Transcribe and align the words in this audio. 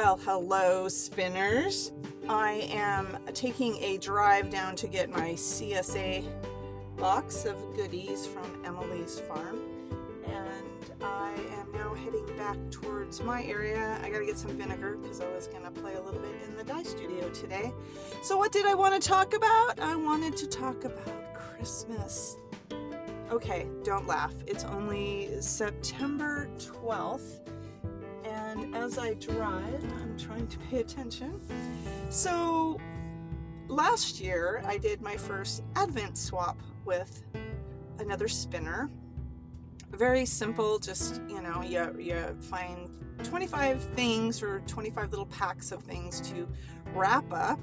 Well, 0.00 0.16
hello, 0.18 0.88
spinners. 0.88 1.90
I 2.28 2.68
am 2.72 3.18
taking 3.34 3.74
a 3.82 3.98
drive 3.98 4.48
down 4.48 4.76
to 4.76 4.86
get 4.86 5.10
my 5.10 5.32
CSA 5.32 6.24
box 6.96 7.44
of 7.44 7.56
goodies 7.74 8.24
from 8.24 8.64
Emily's 8.64 9.18
farm. 9.18 9.58
And 10.24 11.02
I 11.02 11.34
am 11.58 11.72
now 11.72 11.94
heading 11.94 12.24
back 12.36 12.56
towards 12.70 13.20
my 13.22 13.42
area. 13.42 13.98
I 14.00 14.08
gotta 14.08 14.24
get 14.24 14.38
some 14.38 14.56
vinegar 14.56 14.96
because 15.02 15.20
I 15.20 15.26
was 15.34 15.48
gonna 15.48 15.72
play 15.72 15.94
a 15.94 16.00
little 16.00 16.20
bit 16.20 16.30
in 16.46 16.56
the 16.56 16.62
dye 16.62 16.84
studio 16.84 17.28
today. 17.30 17.72
So, 18.22 18.36
what 18.36 18.52
did 18.52 18.66
I 18.66 18.76
want 18.76 18.94
to 18.94 19.00
talk 19.00 19.34
about? 19.34 19.80
I 19.80 19.96
wanted 19.96 20.36
to 20.36 20.46
talk 20.46 20.84
about 20.84 21.34
Christmas. 21.34 22.36
Okay, 23.32 23.66
don't 23.82 24.06
laugh. 24.06 24.34
It's 24.46 24.62
only 24.62 25.40
September 25.40 26.48
12th 26.56 27.40
and 28.48 28.74
as 28.74 28.98
I 28.98 29.14
drive, 29.14 29.84
I'm 30.00 30.16
trying 30.18 30.46
to 30.46 30.58
pay 30.58 30.80
attention. 30.80 31.40
So 32.10 32.80
last 33.68 34.20
year, 34.20 34.62
I 34.64 34.78
did 34.78 35.02
my 35.02 35.16
first 35.16 35.62
Advent 35.76 36.16
swap 36.16 36.58
with 36.84 37.22
another 37.98 38.28
spinner. 38.28 38.90
Very 39.92 40.24
simple, 40.24 40.78
just 40.78 41.20
you 41.28 41.42
know, 41.42 41.62
you, 41.62 41.94
you 41.98 42.36
find 42.40 42.88
25 43.22 43.82
things 43.94 44.42
or 44.42 44.60
25 44.60 45.10
little 45.10 45.26
packs 45.26 45.72
of 45.72 45.82
things 45.82 46.20
to 46.22 46.48
wrap 46.94 47.30
up 47.32 47.60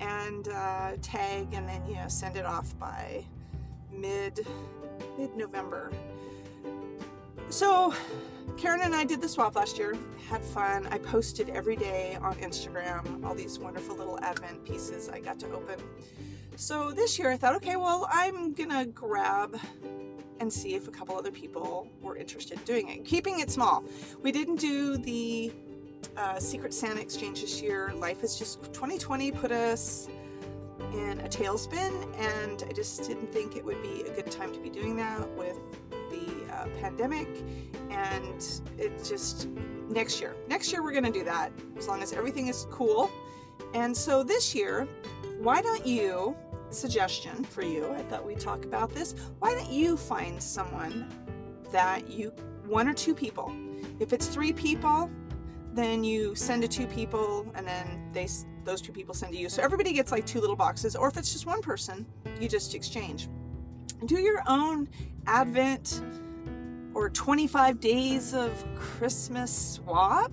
and 0.00 0.48
uh, 0.48 0.92
tag, 1.00 1.52
and 1.52 1.68
then 1.68 1.84
you 1.86 1.94
know, 1.94 2.08
send 2.08 2.36
it 2.36 2.44
off 2.44 2.76
by 2.78 3.24
mid 3.92 4.46
mid 5.16 5.36
November. 5.36 5.92
So 7.48 7.94
Karen 8.56 8.80
and 8.82 8.94
I 8.94 9.04
did 9.04 9.20
the 9.20 9.28
swap 9.28 9.56
last 9.56 9.78
year, 9.78 9.96
had 10.28 10.42
fun. 10.42 10.86
I 10.88 10.98
posted 10.98 11.50
every 11.50 11.76
day 11.76 12.16
on 12.20 12.34
Instagram 12.36 13.24
all 13.24 13.34
these 13.34 13.58
wonderful 13.58 13.96
little 13.96 14.18
advent 14.20 14.64
pieces 14.64 15.08
I 15.08 15.20
got 15.20 15.38
to 15.40 15.50
open. 15.52 15.80
So 16.56 16.92
this 16.92 17.18
year 17.18 17.30
I 17.30 17.36
thought, 17.36 17.54
okay, 17.56 17.76
well, 17.76 18.06
I'm 18.10 18.52
gonna 18.52 18.86
grab 18.86 19.58
and 20.40 20.52
see 20.52 20.74
if 20.74 20.88
a 20.88 20.90
couple 20.90 21.16
other 21.16 21.30
people 21.30 21.88
were 22.00 22.16
interested 22.16 22.58
in 22.58 22.64
doing 22.64 22.88
it, 22.88 23.04
keeping 23.04 23.40
it 23.40 23.50
small. 23.50 23.84
We 24.22 24.32
didn't 24.32 24.56
do 24.56 24.96
the 24.96 25.52
uh, 26.16 26.38
Secret 26.38 26.74
Santa 26.74 27.00
exchange 27.00 27.40
this 27.40 27.62
year. 27.62 27.92
Life 27.94 28.22
is 28.22 28.38
just 28.38 28.62
2020 28.72 29.30
put 29.32 29.52
us 29.52 30.08
in 30.92 31.20
a 31.20 31.28
tailspin, 31.28 31.92
and 32.18 32.64
I 32.68 32.72
just 32.72 33.04
didn't 33.06 33.32
think 33.32 33.56
it 33.56 33.64
would 33.64 33.80
be 33.82 34.02
a 34.02 34.14
good 34.14 34.30
time 34.30 34.52
to 34.52 34.60
be 34.60 34.68
doing 34.68 34.96
that 34.96 35.28
with 35.36 35.58
pandemic 36.80 37.28
and 37.90 38.62
it 38.78 39.04
just 39.04 39.48
next 39.88 40.20
year. 40.20 40.34
Next 40.48 40.72
year 40.72 40.82
we're 40.82 40.92
going 40.92 41.04
to 41.04 41.10
do 41.10 41.24
that 41.24 41.52
as 41.76 41.88
long 41.88 42.02
as 42.02 42.12
everything 42.12 42.48
is 42.48 42.66
cool. 42.70 43.10
And 43.74 43.96
so 43.96 44.22
this 44.22 44.54
year 44.54 44.88
why 45.38 45.60
don't 45.60 45.86
you 45.86 46.36
suggestion 46.70 47.44
for 47.44 47.62
you 47.62 47.92
i 47.92 48.02
thought 48.04 48.24
we'd 48.24 48.40
talk 48.40 48.64
about 48.64 48.88
this 48.94 49.14
why 49.40 49.52
don't 49.52 49.70
you 49.70 49.94
find 49.94 50.42
someone 50.42 51.06
that 51.70 52.08
you 52.08 52.32
one 52.66 52.88
or 52.88 52.94
two 52.94 53.14
people. 53.14 53.52
If 53.98 54.12
it's 54.12 54.26
three 54.26 54.52
people 54.52 55.10
then 55.74 56.04
you 56.04 56.34
send 56.34 56.60
to 56.60 56.68
two 56.68 56.86
people 56.86 57.50
and 57.54 57.66
then 57.66 58.10
they 58.12 58.28
those 58.64 58.80
two 58.80 58.92
people 58.92 59.14
send 59.14 59.32
to 59.32 59.38
you. 59.38 59.48
So 59.48 59.62
everybody 59.62 59.92
gets 59.92 60.12
like 60.12 60.26
two 60.26 60.40
little 60.40 60.56
boxes 60.56 60.94
or 60.94 61.08
if 61.08 61.16
it's 61.16 61.32
just 61.32 61.46
one 61.46 61.62
person 61.62 62.06
you 62.40 62.48
just 62.48 62.74
exchange. 62.74 63.28
Do 64.06 64.18
your 64.18 64.42
own 64.46 64.88
advent 65.26 66.02
or 67.02 67.10
25 67.10 67.80
days 67.80 68.32
of 68.32 68.64
Christmas 68.76 69.74
swap. 69.74 70.30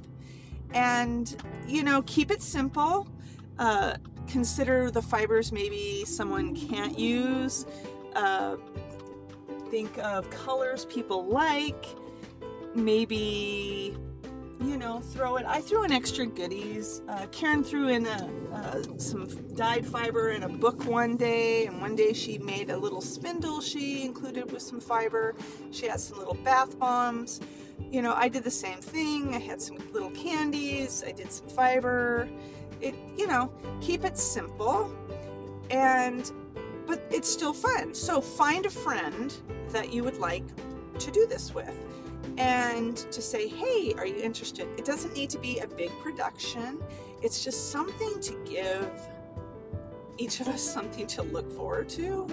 And 0.73 1.35
you 1.67 1.83
know 1.83 2.03
keep 2.03 2.29
it 2.29 2.43
simple. 2.43 3.07
Uh, 3.57 3.95
consider 4.27 4.91
the 4.91 5.01
fibers 5.01 5.51
maybe 5.51 6.05
someone 6.05 6.55
can't 6.55 6.97
use. 6.97 7.65
Uh, 8.15 8.57
think 9.71 9.97
of 9.97 10.29
colors 10.29 10.85
people 10.85 11.25
like. 11.25 11.85
Maybe 12.75 13.97
you 14.61 14.77
know, 14.77 14.99
throw 14.99 15.37
it. 15.37 15.45
I 15.47 15.61
threw 15.61 15.83
in 15.83 15.91
extra 15.91 16.25
goodies. 16.25 17.01
Uh, 17.07 17.25
Karen 17.31 17.63
threw 17.63 17.87
in 17.87 18.05
a, 18.05 18.29
uh, 18.53 18.83
some 18.97 19.27
dyed 19.55 19.85
fiber 19.85 20.31
in 20.31 20.43
a 20.43 20.49
book 20.49 20.85
one 20.85 21.15
day, 21.15 21.65
and 21.65 21.79
one 21.79 21.95
day 21.95 22.11
she 22.13 22.37
made 22.39 22.69
a 22.69 22.77
little 22.77 23.01
spindle 23.01 23.61
she 23.61 24.03
included 24.03 24.51
with 24.51 24.61
some 24.61 24.81
fiber. 24.81 25.35
She 25.71 25.85
had 25.87 25.99
some 25.99 26.17
little 26.17 26.33
bath 26.33 26.77
bombs. 26.77 27.39
You 27.89 28.01
know, 28.01 28.13
I 28.13 28.27
did 28.27 28.43
the 28.43 28.51
same 28.51 28.79
thing. 28.79 29.33
I 29.33 29.39
had 29.39 29.61
some 29.61 29.77
little 29.93 30.11
candies. 30.11 31.03
I 31.07 31.13
did 31.13 31.31
some 31.31 31.47
fiber. 31.47 32.27
It, 32.81 32.95
you 33.17 33.27
know, 33.27 33.51
keep 33.81 34.03
it 34.03 34.17
simple, 34.17 34.91
and 35.69 36.31
but 36.85 37.01
it's 37.11 37.29
still 37.29 37.53
fun. 37.53 37.93
So 37.93 38.19
find 38.19 38.65
a 38.65 38.69
friend 38.69 39.33
that 39.69 39.93
you 39.93 40.03
would 40.03 40.17
like 40.17 40.43
to 40.97 41.11
do 41.11 41.25
this 41.27 41.53
with 41.53 41.73
and 42.39 42.95
to 42.95 43.21
say, 43.21 43.49
hey, 43.49 43.93
are 43.97 44.07
you 44.07 44.15
interested? 44.15 44.67
It 44.77 44.85
doesn't 44.85 45.13
need 45.13 45.29
to 45.31 45.39
be 45.39 45.59
a 45.59 45.67
big 45.67 45.91
production, 46.01 46.81
it's 47.21 47.43
just 47.43 47.71
something 47.71 48.19
to 48.21 48.33
give 48.49 48.89
each 50.17 50.39
of 50.39 50.47
us 50.47 50.61
something 50.61 51.05
to 51.07 51.21
look 51.23 51.51
forward 51.51 51.89
to. 51.89 52.27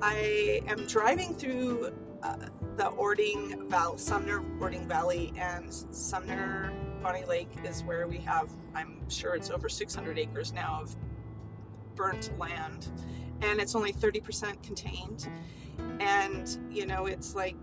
I 0.00 0.62
am 0.66 0.86
driving 0.86 1.34
through 1.34 1.92
uh, 2.22 2.36
the 2.76 2.86
Orting 2.88 3.68
Valley, 3.68 3.98
Sumner 3.98 4.42
Orting 4.60 4.86
Valley, 4.88 5.32
and 5.36 5.72
Sumner 5.72 6.72
Bonney 7.02 7.24
Lake 7.24 7.50
is 7.64 7.82
where 7.82 8.06
we 8.06 8.18
have, 8.18 8.50
I'm 8.74 8.98
sure 9.08 9.34
it's 9.34 9.50
over 9.50 9.68
600 9.68 10.18
acres 10.18 10.52
now 10.52 10.80
of 10.82 10.96
burnt 11.96 12.36
land, 12.38 12.88
and 13.42 13.60
it's 13.60 13.74
only 13.74 13.92
30% 13.92 14.62
contained. 14.62 15.28
And, 16.00 16.58
you 16.70 16.86
know, 16.86 17.06
it's 17.06 17.34
like 17.34 17.56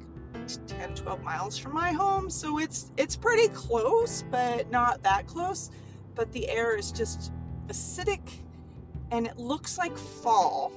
10 0.67 0.95
12 0.95 1.23
miles 1.23 1.57
from 1.57 1.73
my 1.73 1.91
home 1.91 2.29
so 2.29 2.59
it's 2.59 2.91
it's 2.97 3.15
pretty 3.15 3.47
close 3.49 4.23
but 4.31 4.69
not 4.71 5.01
that 5.03 5.27
close. 5.27 5.71
But 6.15 6.31
the 6.33 6.49
air 6.49 6.75
is 6.75 6.91
just 6.91 7.31
acidic 7.67 8.39
and 9.11 9.25
it 9.27 9.37
looks 9.37 9.77
like 9.77 9.97
fall 9.97 10.71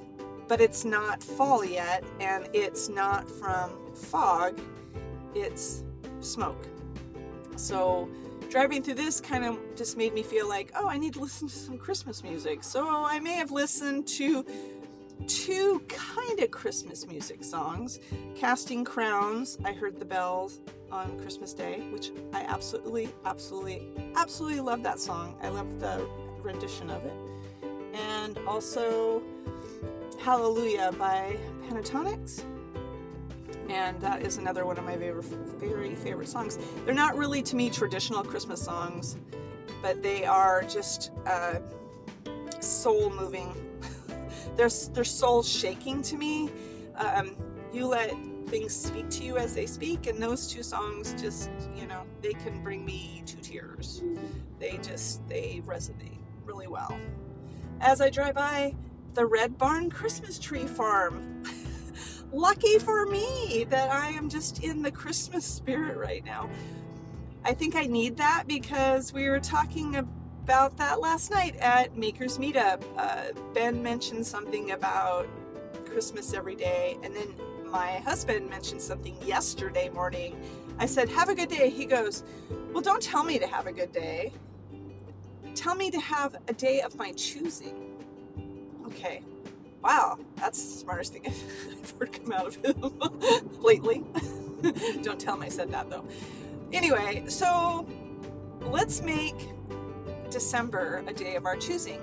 but 0.48 0.60
it's 0.60 0.84
not 0.84 1.22
fall 1.22 1.64
yet 1.64 2.04
and 2.20 2.48
it's 2.52 2.88
not 2.88 3.30
from 3.30 3.70
fog 3.94 4.60
it's 5.34 5.84
smoke. 6.20 6.66
So 7.56 8.08
driving 8.50 8.82
through 8.82 8.94
this 8.94 9.20
kind 9.20 9.44
of 9.44 9.58
just 9.76 9.96
made 9.96 10.12
me 10.12 10.22
feel 10.22 10.46
like 10.46 10.70
oh 10.76 10.86
i 10.86 10.98
need 10.98 11.14
to 11.14 11.20
listen 11.20 11.48
to 11.48 11.54
some 11.54 11.78
christmas 11.78 12.22
music. 12.22 12.62
So 12.62 12.86
i 12.88 13.18
may 13.18 13.34
have 13.34 13.50
listened 13.50 14.06
to 14.08 14.44
two 15.26 15.80
kind 15.88 16.40
of 16.40 16.50
Christmas 16.50 17.06
music 17.06 17.44
songs. 17.44 18.00
Casting 18.34 18.84
Crowns, 18.84 19.58
I 19.64 19.72
heard 19.72 19.98
the 19.98 20.04
bells 20.04 20.60
on 20.90 21.18
Christmas 21.20 21.52
Day, 21.52 21.80
which 21.90 22.10
I 22.32 22.42
absolutely, 22.42 23.08
absolutely, 23.24 23.82
absolutely 24.16 24.60
love 24.60 24.82
that 24.82 25.00
song. 25.00 25.36
I 25.42 25.48
love 25.48 25.80
the 25.80 26.06
rendition 26.42 26.90
of 26.90 27.04
it. 27.04 27.12
And 27.94 28.38
also 28.46 29.22
Hallelujah 30.22 30.92
by 30.98 31.36
Pentatonix. 31.68 32.44
And 33.68 34.00
that 34.00 34.22
is 34.22 34.36
another 34.36 34.64
one 34.64 34.78
of 34.78 34.84
my 34.84 34.96
very, 34.96 35.20
very 35.58 35.96
favorite 35.96 36.28
songs. 36.28 36.58
They're 36.84 36.94
not 36.94 37.16
really, 37.16 37.42
to 37.42 37.56
me, 37.56 37.70
traditional 37.70 38.22
Christmas 38.22 38.62
songs, 38.62 39.16
but 39.80 40.00
they 40.02 40.24
are 40.24 40.62
just 40.62 41.10
uh, 41.26 41.56
soul 42.60 43.10
moving 43.10 43.52
their, 44.56 44.68
their 44.68 45.04
soul 45.04 45.42
shaking 45.42 46.02
to 46.02 46.16
me. 46.16 46.50
Um, 46.96 47.36
you 47.72 47.86
let 47.86 48.14
things 48.46 48.74
speak 48.74 49.08
to 49.10 49.24
you 49.24 49.38
as 49.38 49.54
they 49.54 49.66
speak, 49.66 50.06
and 50.06 50.22
those 50.22 50.46
two 50.46 50.62
songs 50.62 51.14
just, 51.20 51.50
you 51.74 51.86
know, 51.86 52.02
they 52.20 52.34
can 52.34 52.62
bring 52.62 52.84
me 52.84 53.22
to 53.26 53.36
tears. 53.36 54.02
They 54.58 54.78
just, 54.82 55.26
they 55.28 55.62
resonate 55.64 56.18
really 56.44 56.66
well. 56.66 56.94
As 57.80 58.00
I 58.00 58.10
drive 58.10 58.34
by 58.34 58.74
the 59.14 59.26
Red 59.26 59.58
Barn 59.58 59.90
Christmas 59.90 60.38
Tree 60.38 60.66
Farm, 60.66 61.42
lucky 62.32 62.78
for 62.78 63.06
me 63.06 63.66
that 63.70 63.90
I 63.90 64.08
am 64.08 64.28
just 64.28 64.62
in 64.62 64.82
the 64.82 64.90
Christmas 64.90 65.44
spirit 65.44 65.96
right 65.96 66.24
now. 66.24 66.48
I 67.44 67.54
think 67.54 67.74
I 67.74 67.86
need 67.86 68.16
that 68.18 68.44
because 68.46 69.12
we 69.12 69.28
were 69.28 69.40
talking 69.40 69.96
about 69.96 70.21
about 70.42 70.76
that 70.76 71.00
last 71.00 71.30
night 71.30 71.54
at 71.60 71.96
Makers 71.96 72.36
Meetup. 72.36 72.82
Uh, 72.96 73.26
ben 73.54 73.80
mentioned 73.80 74.26
something 74.26 74.72
about 74.72 75.28
Christmas 75.84 76.34
every 76.34 76.56
day, 76.56 76.96
and 77.04 77.14
then 77.14 77.28
my 77.70 77.98
husband 77.98 78.50
mentioned 78.50 78.82
something 78.82 79.16
yesterday 79.24 79.88
morning. 79.90 80.36
I 80.78 80.86
said, 80.86 81.08
Have 81.10 81.28
a 81.28 81.34
good 81.34 81.48
day. 81.48 81.70
He 81.70 81.84
goes, 81.84 82.24
Well, 82.72 82.82
don't 82.82 83.00
tell 83.00 83.22
me 83.22 83.38
to 83.38 83.46
have 83.46 83.68
a 83.68 83.72
good 83.72 83.92
day. 83.92 84.32
Tell 85.54 85.76
me 85.76 85.92
to 85.92 86.00
have 86.00 86.34
a 86.48 86.52
day 86.52 86.80
of 86.80 86.96
my 86.96 87.12
choosing. 87.12 87.94
Okay. 88.86 89.22
Wow, 89.80 90.18
that's 90.36 90.60
the 90.60 90.78
smartest 90.80 91.12
thing 91.12 91.26
I've 91.26 91.94
heard 91.98 92.12
come 92.12 92.32
out 92.32 92.46
of 92.46 92.56
him 92.56 92.98
lately. 93.62 94.02
don't 95.02 95.20
tell 95.20 95.36
him 95.36 95.42
I 95.42 95.48
said 95.48 95.70
that 95.70 95.88
though. 95.88 96.04
Anyway, 96.72 97.24
so 97.28 97.86
let's 98.60 99.02
make 99.02 99.36
December 100.32 101.04
a 101.06 101.12
day 101.12 101.36
of 101.36 101.44
our 101.44 101.56
choosing. 101.56 102.00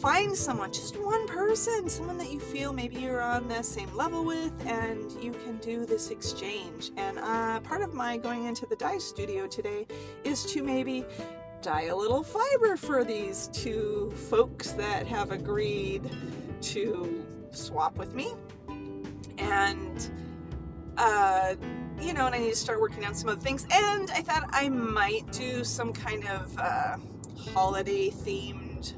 Find 0.00 0.36
someone, 0.36 0.72
just 0.72 0.96
one 0.98 1.26
person, 1.26 1.88
someone 1.88 2.18
that 2.18 2.30
you 2.30 2.40
feel 2.40 2.72
maybe 2.72 2.96
you're 2.96 3.22
on 3.22 3.48
the 3.48 3.62
same 3.62 3.94
level 3.94 4.24
with, 4.24 4.52
and 4.66 5.10
you 5.22 5.32
can 5.32 5.58
do 5.58 5.86
this 5.86 6.10
exchange. 6.10 6.90
And 6.96 7.18
uh, 7.18 7.60
part 7.60 7.82
of 7.82 7.94
my 7.94 8.16
going 8.16 8.44
into 8.44 8.66
the 8.66 8.76
dye 8.76 8.98
studio 8.98 9.46
today 9.46 9.86
is 10.24 10.44
to 10.52 10.62
maybe 10.62 11.04
dye 11.62 11.84
a 11.84 11.96
little 11.96 12.22
fiber 12.22 12.76
for 12.76 13.04
these 13.04 13.48
two 13.52 14.12
folks 14.28 14.72
that 14.72 15.06
have 15.06 15.30
agreed 15.30 16.10
to 16.60 17.24
swap 17.52 17.96
with 17.96 18.14
me. 18.14 18.34
And, 19.38 20.10
uh, 20.96 21.54
you 22.00 22.12
know, 22.12 22.26
and 22.26 22.34
I 22.34 22.38
need 22.38 22.50
to 22.50 22.56
start 22.56 22.80
working 22.80 23.04
on 23.04 23.14
some 23.14 23.28
other 23.28 23.40
things. 23.40 23.66
And 23.70 24.10
I 24.10 24.20
thought 24.20 24.48
I 24.50 24.68
might 24.68 25.30
do 25.32 25.62
some 25.62 25.92
kind 25.92 26.26
of 26.26 26.58
uh, 26.58 26.96
holiday 27.52 28.10
themed 28.10 28.94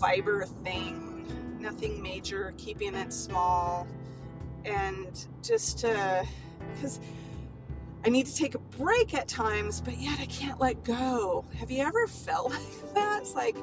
fiber 0.00 0.44
thing. 0.64 1.26
Nothing 1.58 2.02
major, 2.02 2.52
keeping 2.58 2.94
it 2.94 3.12
small. 3.12 3.86
And 4.64 5.26
just 5.42 5.84
uh, 5.84 6.22
to, 6.22 6.28
because 6.74 7.00
I 8.04 8.10
need 8.10 8.26
to 8.26 8.34
take 8.34 8.54
a 8.54 8.58
break 8.58 9.14
at 9.14 9.28
times, 9.28 9.80
but 9.80 9.96
yet 9.98 10.20
I 10.20 10.26
can't 10.26 10.60
let 10.60 10.84
go. 10.84 11.44
Have 11.58 11.70
you 11.70 11.82
ever 11.82 12.06
felt 12.06 12.50
like 12.50 12.94
that? 12.94 13.22
It's 13.22 13.34
like, 13.34 13.56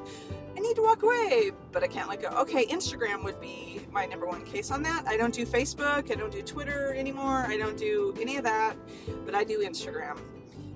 I 0.56 0.60
need 0.60 0.74
to 0.74 0.82
walk 0.82 1.02
away, 1.02 1.52
but 1.70 1.84
I 1.84 1.86
can't 1.86 2.08
let 2.08 2.20
go. 2.20 2.28
Okay, 2.40 2.66
Instagram 2.66 3.22
would 3.22 3.40
be 3.40 3.80
my 3.92 4.04
number 4.04 4.26
one 4.26 4.44
case 4.44 4.72
on 4.72 4.82
that. 4.82 5.06
I 5.06 5.16
don't 5.16 5.32
do 5.32 5.46
Facebook, 5.46 6.10
I 6.10 6.14
don't 6.14 6.32
do 6.32 6.42
Twitter 6.42 6.92
anymore, 6.94 7.46
I 7.48 7.56
don't 7.56 7.76
do 7.76 8.14
any 8.20 8.36
of 8.36 8.44
that, 8.44 8.76
but 9.24 9.34
I 9.34 9.44
do 9.44 9.60
Instagram. 9.60 10.18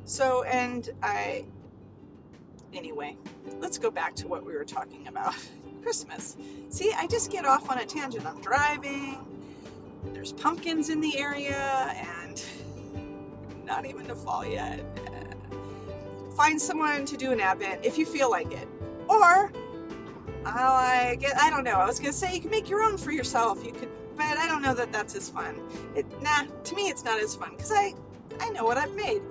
So, 0.05 0.45
and 0.45 0.91
I, 1.03 1.45
anyway, 2.77 3.17
let's 3.61 3.79
go 3.79 3.91
back 3.91 4.15
to 4.17 4.29
what 4.29 4.45
we 4.45 4.53
were 4.53 4.65
talking 4.65 5.09
about 5.09 5.35
Christmas. 5.83 6.37
See, 6.69 6.93
I 6.97 7.07
just 7.07 7.31
get 7.31 7.45
off 7.45 7.71
on 7.71 7.79
a 7.79 7.87
tangent. 7.87 8.27
I'm 8.27 8.41
driving, 8.41 9.19
there's 10.13 10.33
pumpkins 10.33 10.91
in 10.91 11.01
the 11.01 11.19
area, 11.19 11.97
and 12.25 12.45
not 13.65 13.87
even 13.87 14.07
the 14.07 14.15
fall 14.15 14.45
yet. 14.45 14.81
Find 16.37 16.61
someone 16.61 17.07
to 17.07 17.17
do 17.17 17.33
an 17.33 17.41
advent 17.41 17.85
if 17.85 17.97
you 17.97 18.05
feel 18.05 18.31
like 18.31 18.53
it. 18.53 18.69
Or, 19.09 19.51
I 20.45 21.17
get, 21.19 21.37
I 21.41 21.49
don't 21.51 21.65
know. 21.65 21.73
I 21.73 21.87
was 21.87 21.99
gonna 21.99 22.13
say 22.13 22.35
you 22.35 22.41
can 22.41 22.51
make 22.51 22.69
your 22.69 22.83
own 22.83 22.99
for 22.99 23.11
yourself. 23.11 23.65
You 23.65 23.73
could, 23.73 23.89
but 24.17 24.37
I 24.37 24.47
don't 24.47 24.63
know 24.63 24.75
that 24.75 24.93
that's 24.93 25.15
as 25.15 25.31
fun. 25.31 25.61
It, 25.95 26.07
nah, 26.21 26.43
to 26.65 26.75
me 26.75 26.89
it's 26.89 27.05
not 27.05 27.21
as 27.21 27.35
fun 27.35 27.53
because 27.57 27.73
I, 27.73 27.95
I 28.41 28.51
know 28.51 28.65
what 28.65 28.77
I've 28.77 28.95
made. 28.95 29.23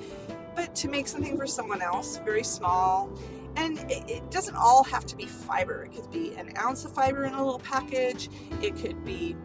But 0.55 0.75
to 0.75 0.87
make 0.87 1.07
something 1.07 1.37
for 1.37 1.47
someone 1.47 1.81
else, 1.81 2.17
very 2.17 2.43
small, 2.43 3.09
and 3.55 3.77
it, 3.91 4.09
it 4.09 4.31
doesn't 4.31 4.55
all 4.55 4.83
have 4.85 5.05
to 5.07 5.15
be 5.15 5.25
fiber. 5.25 5.85
It 5.85 5.93
could 5.93 6.11
be 6.11 6.33
an 6.35 6.53
ounce 6.57 6.85
of 6.85 6.93
fiber 6.93 7.25
in 7.25 7.33
a 7.33 7.43
little 7.43 7.59
package. 7.59 8.29
It 8.61 8.75
could 8.77 9.03
be, 9.03 9.35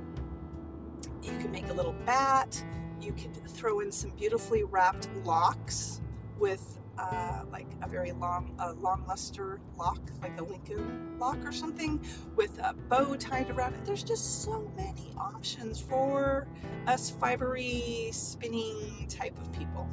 you 1.22 1.36
could 1.38 1.50
make 1.50 1.68
a 1.68 1.72
little 1.72 1.94
bat 2.06 2.62
you 3.02 3.12
could 3.12 3.34
throw 3.48 3.80
in 3.80 3.90
some 3.90 4.10
beautifully 4.10 4.64
wrapped 4.64 5.08
locks 5.24 6.00
with 6.38 6.78
uh, 7.00 7.44
like 7.50 7.66
a 7.82 7.88
very 7.88 8.12
long, 8.12 8.54
uh, 8.58 8.74
long 8.78 9.04
luster 9.06 9.60
lock, 9.78 10.00
like 10.20 10.38
a 10.38 10.44
Lincoln 10.44 11.18
lock 11.18 11.38
or 11.44 11.52
something, 11.52 12.04
with 12.36 12.58
a 12.58 12.74
bow 12.88 13.16
tied 13.16 13.48
around 13.50 13.74
it. 13.74 13.84
There's 13.84 14.02
just 14.02 14.42
so 14.42 14.70
many 14.76 15.14
options 15.16 15.80
for 15.80 16.46
us 16.86 17.10
fibery 17.10 18.12
spinning 18.12 19.06
type 19.08 19.38
of 19.40 19.50
people. 19.52 19.88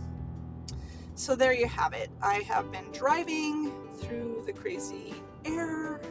So 1.16 1.36
there 1.36 1.54
you 1.54 1.68
have 1.68 1.94
it. 1.94 2.10
I 2.22 2.40
have 2.40 2.72
been 2.72 2.92
driving 2.92 3.72
through 3.96 4.44
the 4.46 4.54
crazy 4.54 5.14
air 5.46 6.02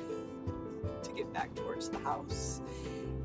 to 1.03 1.13
get 1.13 1.31
back 1.33 1.55
towards 1.55 1.91
the 1.91 1.99
house, 1.99 2.63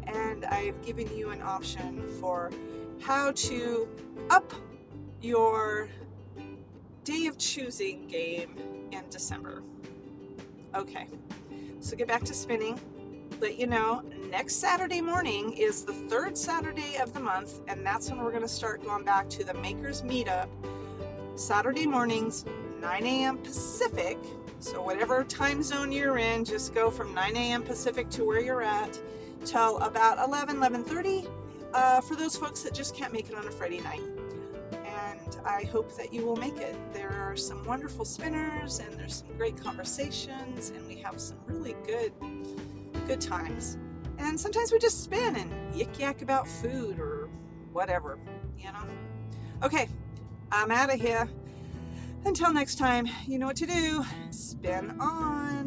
and 0.08 0.44
I've 0.46 0.80
given 0.86 1.16
you 1.16 1.30
an 1.30 1.42
option 1.42 2.06
for 2.20 2.52
how 3.00 3.32
to 3.32 3.88
up 4.30 4.54
your 5.22 5.90
day 7.04 7.26
of 7.28 7.38
choosing 7.38 8.08
game 8.08 8.56
in 8.92 9.04
December. 9.10 9.64
Okay, 10.76 11.08
so 11.80 11.96
get 11.96 12.08
back 12.08 12.24
to 12.24 12.34
spinning. 12.34 12.80
Let 13.40 13.58
you 13.58 13.66
know 13.66 14.04
next 14.30 14.56
Saturday 14.56 15.02
morning 15.02 15.54
is 15.54 15.84
the 15.84 15.94
third 15.94 16.38
Saturday 16.38 16.98
of 16.98 17.14
the 17.14 17.20
month, 17.20 17.62
and 17.68 17.86
that's 17.86 18.10
when 18.10 18.22
we're 18.22 18.32
going 18.32 18.44
to 18.44 18.48
start 18.48 18.84
going 18.84 19.04
back 19.04 19.30
to 19.32 19.44
the 19.44 19.54
Makers 19.56 20.04
Meetup. 20.04 20.48
Saturday 21.36 21.88
mornings, 21.88 22.46
9 22.82 23.06
a.m. 23.06 23.38
Pacific. 23.40 24.18
So, 24.60 24.82
whatever 24.84 25.24
time 25.24 25.64
zone 25.64 25.92
you're 25.92 26.20
in, 26.20 26.46
just 26.46 26.74
go 26.76 26.92
from 26.92 27.16
9 27.16 27.36
a.m. 27.36 27.64
Pacific 27.64 28.10
to 28.12 28.24
where 28.24 28.42
you're 28.42 28.62
at 28.62 29.00
till 29.44 29.80
about 29.80 30.24
11, 30.24 30.58
11:30 30.58 31.28
uh, 31.74 32.02
for 32.02 32.16
those 32.16 32.36
folks 32.36 32.62
that 32.62 32.74
just 32.74 32.96
can't 32.96 33.12
make 33.12 33.30
it 33.30 33.36
on 33.36 33.48
a 33.48 33.52
Friday 33.52 33.82
night. 33.82 34.02
And 35.10 35.38
I 35.46 35.64
hope 35.64 35.96
that 35.98 36.14
you 36.14 36.26
will 36.26 36.36
make 36.36 36.58
it. 36.58 36.76
There 36.94 37.12
are 37.12 37.36
some 37.36 37.66
wonderful 37.66 38.06
spinners 38.06 38.80
and 38.80 38.98
there's 39.00 39.16
some 39.16 39.36
great 39.38 39.58
conversations 39.58 40.70
and 40.70 40.88
we 40.88 40.96
have 40.98 41.20
some 41.20 41.38
really 41.48 41.76
good, 41.86 42.14
good 43.08 43.22
times. 43.22 43.78
And 44.18 44.40
sometimes 44.40 44.72
we 44.72 44.80
just 44.80 45.04
spin 45.04 45.36
and 45.36 45.52
yik 45.74 45.98
yak 45.98 46.22
about 46.22 46.48
food 46.48 47.00
or 47.00 47.30
whatever, 47.74 48.20
you 48.60 48.72
know? 48.72 48.86
Okay, 49.64 49.88
I'm 50.52 50.72
out 50.72 50.94
of 50.94 51.00
here. 51.00 51.30
Until 52.26 52.54
next 52.54 52.76
time, 52.78 53.08
you 53.28 53.40
know 53.40 53.48
what 53.48 53.56
to 53.58 53.66
do. 53.66 54.06
Spin 54.30 54.96
on. 55.00 55.61